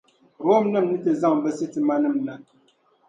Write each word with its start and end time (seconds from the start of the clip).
Romnim’ 0.45 0.85
ni 0.89 0.97
ti 1.03 1.11
zaŋ 1.21 1.33
bɛ 1.43 1.49
sitimanim’ 1.57 2.15
na. 2.25 2.33